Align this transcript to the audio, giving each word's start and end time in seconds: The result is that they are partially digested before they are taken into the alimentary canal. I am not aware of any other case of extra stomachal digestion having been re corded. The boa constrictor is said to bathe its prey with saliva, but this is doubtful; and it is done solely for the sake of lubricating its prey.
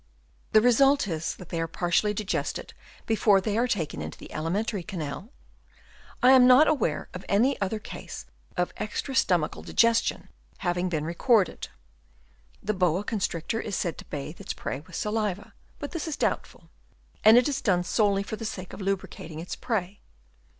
The 0.53 0.61
result 0.61 1.07
is 1.07 1.35
that 1.35 1.49
they 1.49 1.61
are 1.61 1.67
partially 1.67 2.11
digested 2.11 2.73
before 3.05 3.39
they 3.39 3.55
are 3.55 3.67
taken 3.67 4.01
into 4.01 4.17
the 4.17 4.33
alimentary 4.33 4.81
canal. 4.81 5.29
I 6.23 6.31
am 6.31 6.47
not 6.47 6.67
aware 6.67 7.07
of 7.13 7.23
any 7.29 7.61
other 7.61 7.77
case 7.77 8.25
of 8.57 8.73
extra 8.77 9.13
stomachal 9.13 9.63
digestion 9.63 10.29
having 10.57 10.89
been 10.89 11.05
re 11.05 11.13
corded. 11.13 11.67
The 12.63 12.73
boa 12.73 13.03
constrictor 13.03 13.61
is 13.61 13.75
said 13.75 13.99
to 13.99 14.05
bathe 14.05 14.41
its 14.41 14.53
prey 14.53 14.79
with 14.79 14.95
saliva, 14.95 15.53
but 15.77 15.91
this 15.91 16.07
is 16.07 16.17
doubtful; 16.17 16.71
and 17.23 17.37
it 17.37 17.47
is 17.47 17.61
done 17.61 17.83
solely 17.83 18.23
for 18.23 18.37
the 18.37 18.43
sake 18.43 18.73
of 18.73 18.81
lubricating 18.81 19.37
its 19.39 19.55
prey. 19.55 20.01